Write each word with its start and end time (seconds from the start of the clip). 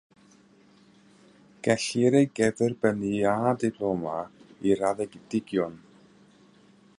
Gellir 1.67 2.17
ei 2.21 2.29
gyferbynnu 2.39 3.11
â 3.33 3.53
diploma 3.65 4.17
i 4.71 4.77
raddedigion. 4.81 5.79